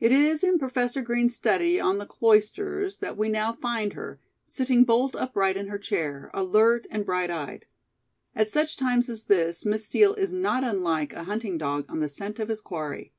[0.00, 4.82] It is in Professor Green's study on the Cloisters that we now find her, sitting
[4.82, 7.66] bolt upright in her chair, alert and bright eyed.
[8.34, 12.08] At such times as this, Miss Steel is not unlike a hunting dog on the
[12.08, 13.12] scent of his quarry.